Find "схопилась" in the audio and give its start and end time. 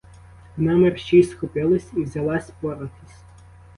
1.23-1.89